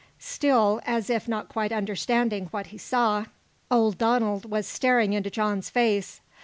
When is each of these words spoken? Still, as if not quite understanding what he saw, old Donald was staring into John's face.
Still, 0.17 0.81
as 0.83 1.11
if 1.11 1.27
not 1.27 1.47
quite 1.47 1.71
understanding 1.71 2.47
what 2.49 2.67
he 2.73 2.77
saw, 2.79 3.25
old 3.69 3.99
Donald 3.99 4.49
was 4.49 4.65
staring 4.65 5.13
into 5.13 5.29
John's 5.29 5.69
face. 5.69 6.21